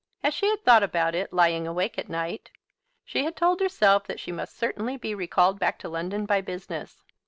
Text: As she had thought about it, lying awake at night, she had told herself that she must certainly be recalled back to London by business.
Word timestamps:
As 0.23 0.33
she 0.33 0.49
had 0.49 0.65
thought 0.65 0.81
about 0.81 1.13
it, 1.13 1.31
lying 1.31 1.67
awake 1.67 1.95
at 1.99 2.09
night, 2.09 2.49
she 3.05 3.23
had 3.23 3.35
told 3.35 3.59
herself 3.59 4.07
that 4.07 4.19
she 4.19 4.31
must 4.31 4.57
certainly 4.57 4.97
be 4.97 5.13
recalled 5.13 5.59
back 5.59 5.77
to 5.77 5.89
London 5.89 6.25
by 6.25 6.41
business. 6.41 7.03